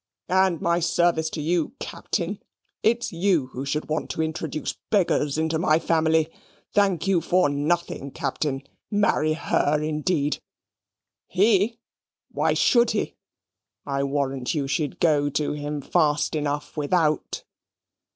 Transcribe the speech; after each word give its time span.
and 0.33 0.59
my 0.61 0.79
service 0.79 1.29
to 1.29 1.39
you, 1.43 1.73
CAPTAIN. 1.79 2.39
It's 2.81 3.11
you 3.13 3.49
who 3.53 3.63
want 3.87 4.09
to 4.09 4.23
introduce 4.23 4.75
beggars 4.89 5.37
into 5.37 5.59
my 5.59 5.77
family. 5.77 6.31
Thank 6.73 7.07
you 7.07 7.21
for 7.21 7.49
nothing, 7.49 8.09
Captain. 8.09 8.63
Marry 8.89 9.33
HER 9.33 9.79
indeed 9.83 10.39
he, 11.27 11.57
he! 11.67 11.79
why 12.31 12.55
should 12.55 12.89
he? 12.89 13.13
I 13.85 14.01
warrant 14.03 14.55
you 14.55 14.67
she'd 14.67 14.99
go 14.99 15.29
to 15.29 15.51
him 15.51 15.81
fast 15.81 16.33
enough 16.35 16.75
without." 16.75 17.43